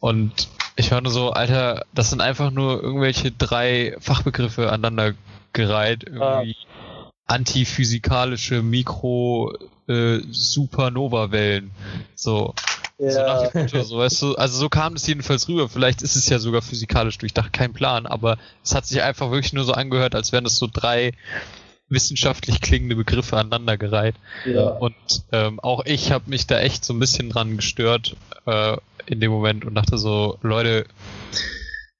[0.00, 5.14] Und ich war nur so, Alter, das sind einfach nur irgendwelche drei Fachbegriffe aneinander
[5.52, 6.04] gereiht.
[6.04, 7.10] Irgendwie ah.
[7.26, 9.54] antiphysikalische Mikro
[9.88, 11.70] äh, Supernova-Wellen.
[12.14, 12.54] So.
[12.98, 13.10] Ja.
[13.10, 15.68] So nach dem Motto, so, weißt du, also so kam es jedenfalls rüber.
[15.68, 19.52] Vielleicht ist es ja sogar physikalisch durchdacht, kein Plan, aber es hat sich einfach wirklich
[19.52, 21.12] nur so angehört, als wären das so drei
[21.88, 24.14] wissenschaftlich klingende Begriffe aneinandergereiht.
[24.44, 24.68] Ja.
[24.68, 24.94] Und
[25.32, 29.30] ähm, auch ich habe mich da echt so ein bisschen dran gestört äh, in dem
[29.30, 30.84] Moment und dachte so, Leute,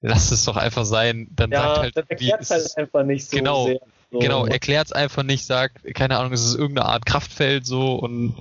[0.01, 1.29] lasst es doch einfach sein.
[1.35, 3.81] Dann ja, sagt halt, dann erklärt es halt einfach nicht so genau, sehr.
[4.11, 4.19] So.
[4.21, 8.35] Genau, erklärt es einfach nicht, sagt, keine Ahnung, es ist irgendeine Art Kraftfeld so und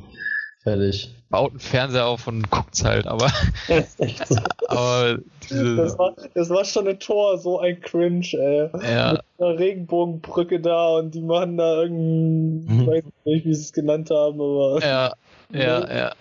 [0.64, 1.17] Fertig.
[1.30, 3.32] Baut einen Fernseher auf und guckt's halt, aber.
[3.98, 4.36] echt so.
[4.68, 8.70] aber das, war, das war schon ein Tor, so ein Cringe, ey.
[8.90, 9.12] Ja.
[9.14, 12.82] Mit einer Regenbogenbrücke da und die machen da irgendwie, mhm.
[12.82, 14.80] ich weiß nicht, wie sie es genannt haben, aber.
[14.82, 15.14] Ja,
[15.54, 16.12] ja, ja.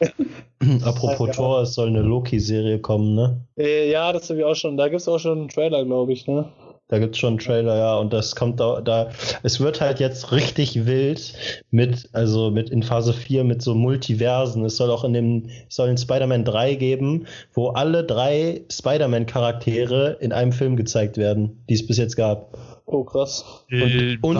[0.84, 3.40] Apropos ja, Tor, es soll eine Loki-Serie kommen, ne?
[3.56, 4.76] Äh, ja, das habe ich auch schon.
[4.76, 6.48] Da gibt's auch schon einen Trailer, glaube ich, ne?
[6.88, 9.10] Da gibt's schon einen Trailer, ja, und das kommt da, da,
[9.42, 11.34] es wird halt jetzt richtig wild
[11.72, 14.64] mit, also mit in Phase 4 mit so Multiversen.
[14.64, 20.18] Es soll auch in dem, es soll in Spider-Man 3 geben, wo alle drei Spider-Man-Charaktere
[20.20, 22.56] in einem Film gezeigt werden, die es bis jetzt gab.
[22.84, 23.44] Oh, krass.
[23.68, 24.38] Und, äh, und,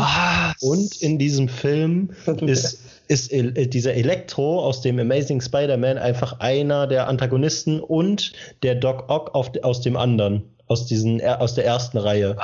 [0.61, 2.11] und in diesem Film
[2.42, 8.76] ist, ist äh, dieser Elektro aus dem Amazing Spider-Man einfach einer der Antagonisten und der
[8.76, 12.37] Doc Ock auf, aus dem anderen aus diesen aus der ersten Reihe.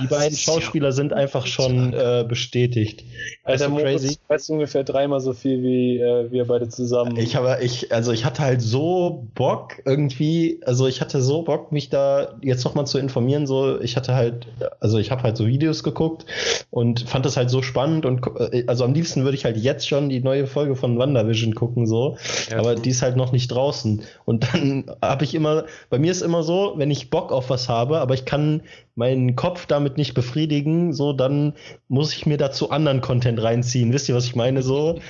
[0.00, 3.04] Die beiden Schauspieler ja sind einfach schon äh, bestätigt.
[3.44, 4.18] Alter, also crazy.
[4.28, 7.16] weißt du ungefähr dreimal so viel wie äh, wir beide zusammen.
[7.16, 11.72] Ich habe, ich, also ich hatte halt so Bock irgendwie, also ich hatte so Bock,
[11.72, 13.46] mich da jetzt nochmal zu informieren.
[13.46, 14.46] So, ich hatte halt,
[14.80, 16.26] also ich habe halt so Videos geguckt
[16.70, 19.88] und fand das halt so spannend und äh, also am liebsten würde ich halt jetzt
[19.88, 22.16] schon die neue Folge von WandaVision gucken, so.
[22.50, 24.02] Ja, aber die ist halt noch nicht draußen.
[24.24, 27.68] Und dann habe ich immer, bei mir ist immer so, wenn ich Bock auf was
[27.68, 28.62] habe, aber ich kann
[28.94, 31.54] meinen Kopf damit nicht befriedigen, so dann
[31.88, 33.92] muss ich mir dazu anderen Content reinziehen.
[33.92, 34.62] Wisst ihr, was ich meine?
[34.62, 35.00] So,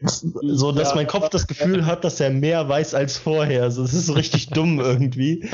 [0.00, 0.96] so dass ja.
[0.96, 3.62] mein Kopf das Gefühl hat, dass er mehr weiß als vorher.
[3.62, 5.48] Also, das ist so richtig dumm irgendwie.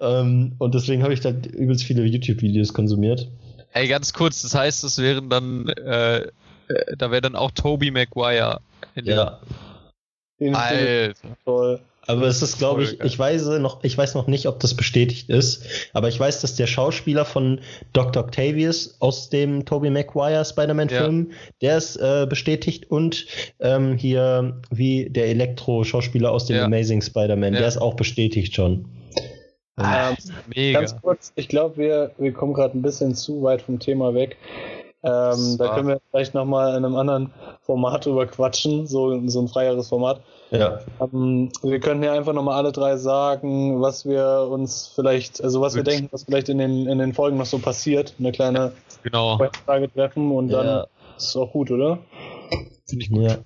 [0.00, 3.28] ähm, und deswegen habe ich da übelst viele YouTube-Videos konsumiert.
[3.72, 6.30] Ey, ganz kurz, das heißt, es wären dann, äh, äh
[6.96, 8.60] da wäre dann auch Toby Maguire
[8.94, 9.38] in ja.
[10.40, 11.14] Alter.
[11.44, 11.80] Toll.
[12.08, 15.28] Aber es ist, glaube ich, ich weiß noch, ich weiß noch nicht, ob das bestätigt
[15.28, 17.60] ist, aber ich weiß, dass der Schauspieler von
[17.92, 18.24] Dr.
[18.24, 21.36] Octavius aus dem Tobey Maguire Spider-Man-Film, ja.
[21.60, 23.26] der ist äh, bestätigt und
[23.60, 26.64] ähm, hier wie der Elektro-Schauspieler aus dem ja.
[26.64, 27.58] Amazing Spider-Man, ja.
[27.60, 28.86] der ist auch bestätigt schon.
[29.78, 30.16] Ähm,
[30.54, 30.80] Mega.
[30.80, 34.38] Ganz kurz, ich glaube, wir, wir kommen gerade ein bisschen zu weit vom Thema weg.
[35.02, 39.48] Ähm, da können wir vielleicht nochmal in einem anderen Format drüber quatschen, so, so ein
[39.48, 40.22] freieres Format.
[40.50, 40.80] Ja.
[41.00, 45.74] Ähm, wir können ja einfach nochmal alle drei sagen, was wir uns vielleicht, also was
[45.74, 45.86] Gut.
[45.86, 48.14] wir denken, was vielleicht in den, in den Folgen noch so passiert.
[48.18, 49.38] Eine kleine genau.
[49.66, 50.62] Frage treffen und ja.
[50.62, 51.98] dann ist es auch gut, oder?
[52.88, 53.22] Finde ich gut.
[53.22, 53.38] Ja.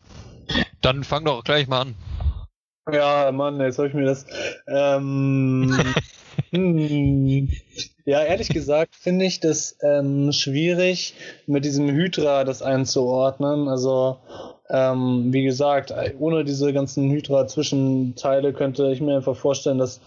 [0.80, 1.94] Dann fang doch gleich mal an.
[2.92, 4.26] Ja, Mann, jetzt habe ich mir das.
[4.66, 5.76] Ähm,
[6.50, 7.48] Hm.
[8.04, 11.14] Ja, ehrlich gesagt finde ich das ähm, schwierig,
[11.46, 13.68] mit diesem Hydra das einzuordnen.
[13.68, 14.18] Also,
[14.72, 20.00] ähm, wie gesagt, ohne diese ganzen Hydra-Zwischenteile könnte ich mir einfach vorstellen, dass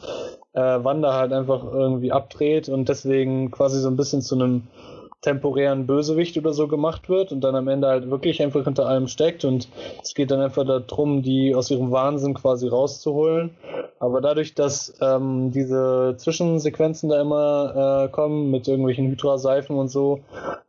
[0.54, 4.64] äh, Wanda halt einfach irgendwie abdreht und deswegen quasi so ein bisschen zu einem
[5.22, 9.08] temporären Bösewicht oder so gemacht wird und dann am Ende halt wirklich einfach hinter allem
[9.08, 9.68] steckt und
[10.02, 13.52] es geht dann einfach darum, die aus ihrem Wahnsinn quasi rauszuholen.
[14.00, 20.20] Aber dadurch, dass ähm, diese Zwischensequenzen da immer äh, kommen mit irgendwelchen Hydra-Seifen und so,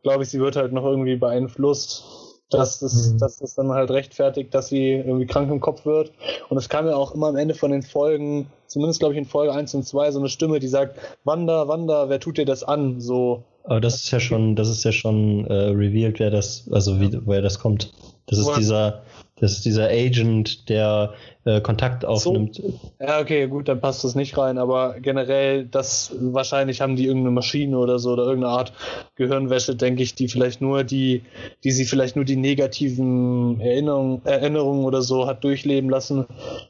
[0.02, 3.18] glaube ich, sie wird halt noch irgendwie beeinflusst dass das, mhm.
[3.18, 6.12] dass das dann halt rechtfertigt, dass sie irgendwie krank im Kopf wird.
[6.48, 9.26] Und es kam ja auch immer am Ende von den Folgen, zumindest glaube ich in
[9.26, 12.62] Folge 1 und 2, so eine Stimme, die sagt, Wanda, Wanda, wer tut dir das
[12.62, 13.00] an?
[13.00, 13.42] So.
[13.64, 17.18] Aber das ist ja schon, das ist ja schon äh, revealed, wer das, also wie,
[17.26, 17.92] woher das kommt.
[18.26, 19.02] Das ist dieser,
[19.38, 21.12] das ist dieser Agent, der
[21.44, 22.56] äh, Kontakt aufnimmt.
[22.56, 22.80] So.
[22.98, 27.34] Ja, okay, gut, dann passt das nicht rein, aber generell, das wahrscheinlich haben die irgendeine
[27.34, 28.72] Maschine oder so oder irgendeine Art
[29.14, 31.22] Gehirnwäsche, denke ich, die vielleicht nur die,
[31.64, 36.26] die sie vielleicht nur die negativen Erinnerungen, Erinnerungen oder so hat durchleben lassen,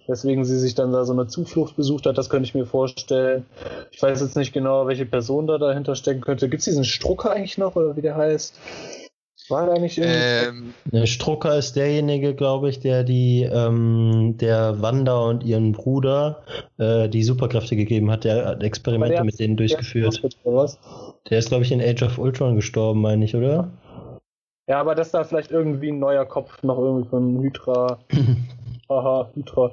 [0.08, 3.46] weswegen sie sich dann da so eine Zuflucht besucht hat, das könnte ich mir vorstellen.
[3.92, 6.48] Ich weiß jetzt nicht genau, welche Person da dahinter stecken könnte.
[6.48, 8.58] Gibt es diesen Strucker eigentlich noch oder wie der heißt?
[9.48, 10.74] War da nicht irgendwie.
[10.92, 16.42] Ähm, Strucker ist derjenige, glaube ich, der die ähm, der Wanda und ihren Bruder
[16.78, 18.24] äh, die Superkräfte gegeben hat.
[18.24, 20.22] Der hat Experimente der mit denen durchgeführt.
[20.44, 20.68] Der,
[21.30, 23.70] der ist, glaube ich, in Age of Ultron gestorben, meine ich, oder?
[24.68, 27.98] Ja, aber das da vielleicht irgendwie ein neuer Kopf noch irgendwie von Hydra.
[28.88, 29.70] Aha, Hydra.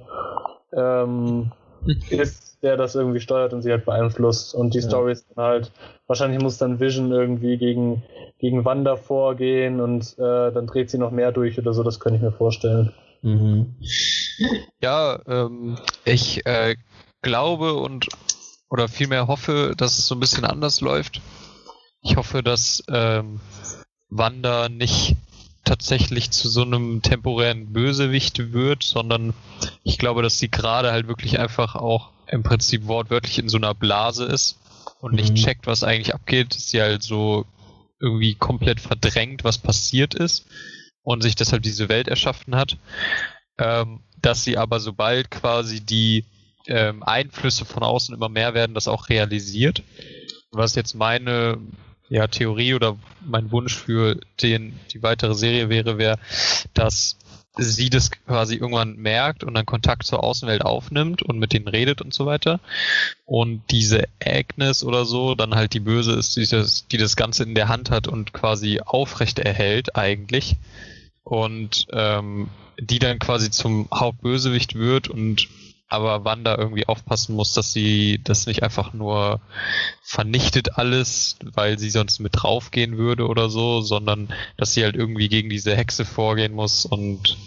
[0.76, 1.52] Ähm,
[2.10, 4.56] ist, der das irgendwie steuert und sie halt beeinflusst.
[4.56, 4.88] Und die ja.
[4.88, 5.72] Story ist dann halt,
[6.08, 8.04] wahrscheinlich muss dann Vision irgendwie gegen,
[8.40, 12.18] gegen Wanda vorgehen und äh, dann dreht sie noch mehr durch oder so, das könnte
[12.18, 12.94] ich mir vorstellen.
[13.22, 13.76] Mhm.
[14.82, 16.76] Ja, ähm, ich äh,
[17.22, 18.08] glaube und
[18.70, 21.22] oder vielmehr hoffe, dass es so ein bisschen anders läuft.
[22.02, 23.40] Ich hoffe, dass ähm,
[24.10, 25.16] Wanda nicht
[25.64, 29.34] tatsächlich zu so einem temporären Bösewicht wird, sondern
[29.84, 33.74] ich glaube, dass sie gerade halt wirklich einfach auch im Prinzip wortwörtlich in so einer
[33.74, 34.58] Blase ist
[35.00, 35.36] und nicht mhm.
[35.36, 37.46] checkt, was eigentlich abgeht, dass sie halt so
[38.00, 40.46] irgendwie komplett verdrängt, was passiert ist
[41.04, 42.78] und sich deshalb diese Welt erschaffen hat.
[43.58, 46.26] Ähm, dass sie aber sobald quasi die
[46.68, 49.84] ähm, Einflüsse von außen immer mehr werden, das auch realisiert.
[50.52, 51.60] Was jetzt meine
[52.10, 56.20] ja, Theorie oder mein Wunsch für den, die weitere Serie wäre, wäre,
[56.74, 57.18] dass
[57.58, 62.02] sie das quasi irgendwann merkt und dann Kontakt zur Außenwelt aufnimmt und mit denen redet
[62.02, 62.60] und so weiter.
[63.26, 67.44] Und diese Agnes oder so dann halt die Böse ist, die das, die das Ganze
[67.44, 70.56] in der Hand hat und quasi aufrecht erhält eigentlich.
[71.24, 75.48] Und ähm, die dann quasi zum Hauptbösewicht wird und
[75.94, 79.40] aber Wanda irgendwie aufpassen muss, dass sie das nicht einfach nur
[80.02, 85.30] vernichtet alles, weil sie sonst mit draufgehen würde oder so, sondern dass sie halt irgendwie
[85.30, 87.38] gegen diese Hexe vorgehen muss und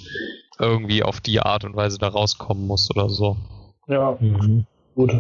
[0.59, 3.37] irgendwie auf die Art und Weise da rauskommen muss oder so.
[3.89, 4.67] Ja, mhm.
[4.95, 5.13] gut.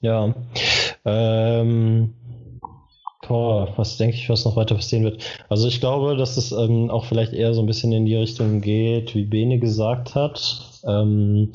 [0.00, 0.32] Ja.
[1.04, 2.14] Ähm,
[3.30, 5.22] boah, was denke ich, was noch weiter passieren wird?
[5.48, 8.60] Also ich glaube, dass es ähm, auch vielleicht eher so ein bisschen in die Richtung
[8.60, 10.66] geht, wie Bene gesagt hat.
[10.84, 11.52] Ähm,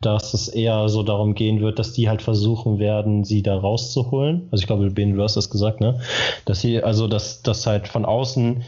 [0.00, 4.48] dass es eher so darum gehen wird, dass die halt versuchen werden, sie da rauszuholen.
[4.50, 6.00] Also ich glaube, Ben, du hast das gesagt, ne?
[6.46, 8.62] Dass sie, also dass das halt von außen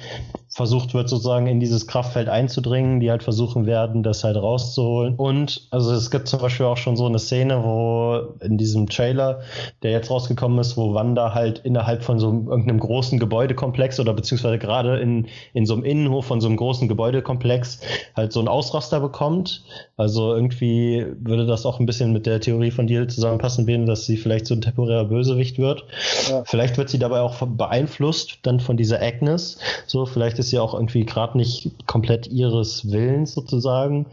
[0.54, 5.14] versucht wird, sozusagen in dieses Kraftfeld einzudringen, die halt versuchen werden, das halt rauszuholen.
[5.14, 9.40] Und also es gibt zum Beispiel auch schon so eine Szene, wo in diesem Trailer,
[9.82, 14.58] der jetzt rausgekommen ist, wo Wanda halt innerhalb von so irgendeinem großen Gebäudekomplex oder beziehungsweise
[14.58, 17.80] gerade in, in so einem Innenhof von so einem großen Gebäudekomplex
[18.14, 19.64] halt so ein Ausraster bekommt.
[19.96, 24.04] Also irgendwie würde das auch ein bisschen mit der Theorie von dir zusammenpassen, Ben, dass
[24.04, 25.84] sie vielleicht so ein temporärer Bösewicht wird.
[26.28, 26.42] Ja.
[26.44, 29.58] Vielleicht wird sie dabei auch beeinflusst dann von dieser Agnes.
[29.86, 34.06] So, vielleicht ist sie auch irgendwie gerade nicht komplett ihres Willens sozusagen.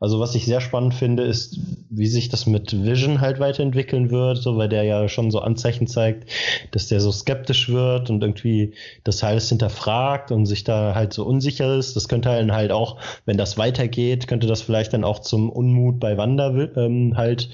[0.00, 4.38] Also was ich sehr spannend finde, ist, wie sich das mit Vision halt weiterentwickeln wird,
[4.38, 6.28] so weil der ja schon so Anzeichen zeigt,
[6.72, 11.24] dass der so skeptisch wird und irgendwie das alles hinterfragt und sich da halt so
[11.24, 11.96] unsicher ist.
[11.96, 16.00] Das könnte halt, halt auch, wenn das weitergeht, könnte das vielleicht dann auch zum Unmut
[16.00, 17.48] bei Wanda ähm, halt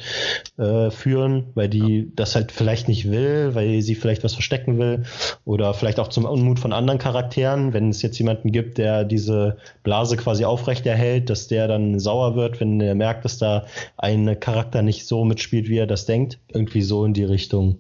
[0.59, 5.05] äh, führen, weil die das halt vielleicht nicht will, weil sie vielleicht was verstecken will
[5.45, 9.57] oder vielleicht auch zum Unmut von anderen Charakteren, wenn es jetzt jemanden gibt, der diese
[9.83, 14.83] Blase quasi aufrechterhält, dass der dann sauer wird, wenn er merkt, dass da ein Charakter
[14.83, 16.39] nicht so mitspielt, wie er das denkt.
[16.49, 17.79] Irgendwie so in die Richtung.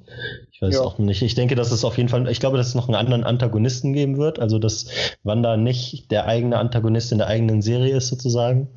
[0.52, 0.80] Ich weiß ja.
[0.82, 1.22] auch nicht.
[1.22, 3.92] Ich denke, dass es auf jeden Fall, ich glaube, dass es noch einen anderen Antagonisten
[3.92, 4.38] geben wird.
[4.38, 4.86] Also, dass
[5.22, 8.68] Wanda nicht der eigene Antagonist in der eigenen Serie ist, sozusagen.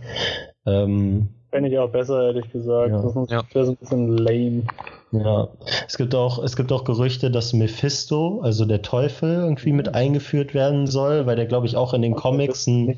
[0.65, 2.91] Ähm, Fände ich auch besser, ehrlich gesagt.
[2.91, 3.01] Ja.
[3.01, 4.63] Das wäre so ein bisschen lame.
[5.19, 5.47] Ja,
[5.87, 10.53] es gibt auch, es gibt auch Gerüchte, dass Mephisto, also der Teufel, irgendwie mit eingeführt
[10.53, 12.97] werden soll, weil der, glaube ich, auch in den Comics ein.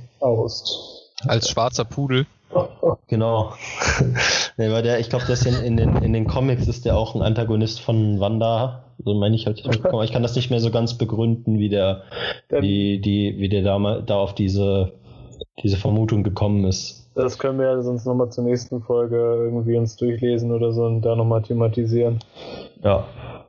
[1.26, 2.26] Als schwarzer Pudel.
[3.10, 3.54] Genau.
[4.58, 7.16] nee, weil der, ich glaube, das in, in, den, in den Comics ist der auch
[7.16, 8.84] ein Antagonist von Wanda.
[9.04, 9.64] So meine ich halt.
[9.66, 12.04] Ich kann das nicht mehr so ganz begründen, wie der,
[12.50, 14.94] wie, die, wie der da, da auf diese,
[15.64, 17.10] diese Vermutung gekommen ist.
[17.16, 21.02] Das können wir ja sonst nochmal zur nächsten Folge irgendwie uns durchlesen oder so und
[21.02, 22.20] da nochmal thematisieren.
[22.84, 23.08] Ja.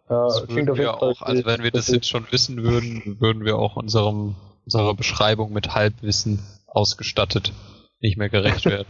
[0.09, 3.18] Ja, das klingt auf jeden Fall auch, also wenn wir das jetzt schon wissen würden,
[3.21, 7.53] würden wir auch unserem, unserer Beschreibung mit Halbwissen ausgestattet
[8.01, 8.88] nicht mehr gerecht werden.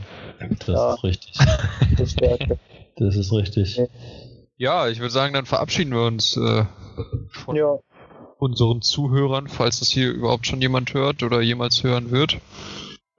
[0.60, 0.94] Das ja.
[0.94, 1.32] ist richtig.
[1.96, 2.16] Das,
[2.96, 3.80] das ist richtig.
[4.56, 6.64] Ja, ich würde sagen, dann verabschieden wir uns äh,
[7.30, 7.78] von ja.
[8.38, 12.38] unseren Zuhörern, falls das hier überhaupt schon jemand hört oder jemals hören wird.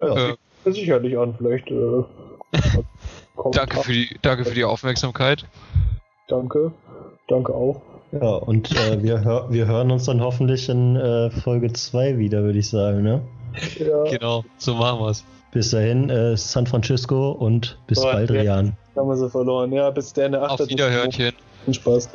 [0.02, 1.70] Ja, äh, sicherlich an, vielleicht.
[1.70, 2.04] Äh,
[3.52, 5.46] danke, für die, danke für die Aufmerksamkeit.
[6.28, 6.72] Danke.
[7.28, 7.82] Danke auch.
[8.12, 12.42] Ja, und äh, wir, hör, wir hören uns dann hoffentlich in äh, Folge 2 wieder,
[12.44, 13.22] würde ich sagen, ne?
[13.78, 14.04] Ja.
[14.04, 15.24] Genau, so machen wir es.
[15.52, 18.78] Bis dahin, äh, San Francisco und bis oh, bald, Rian.
[18.96, 19.72] Haben wir sie verloren.
[19.72, 20.36] Ja, bis dann.
[20.36, 21.34] Auf Wiederhörnchen.
[21.72, 22.10] Spaß.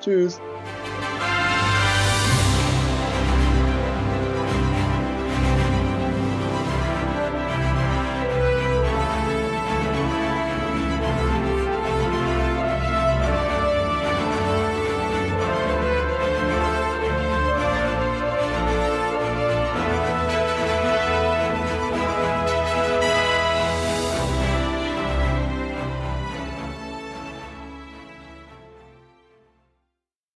[0.00, 0.40] Tschüss.